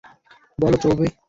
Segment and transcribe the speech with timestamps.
[0.59, 1.05] বলো, চৌবে।